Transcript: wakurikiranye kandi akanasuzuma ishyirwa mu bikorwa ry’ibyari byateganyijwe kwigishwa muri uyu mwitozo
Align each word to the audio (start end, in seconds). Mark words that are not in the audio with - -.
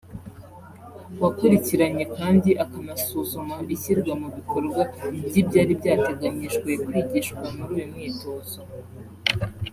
wakurikiranye 1.21 2.05
kandi 2.17 2.49
akanasuzuma 2.63 3.55
ishyirwa 3.75 4.13
mu 4.21 4.27
bikorwa 4.35 4.81
ry’ibyari 5.27 5.73
byateganyijwe 5.79 6.69
kwigishwa 6.85 7.43
muri 7.55 7.71
uyu 7.77 7.85
mwitozo 7.93 8.61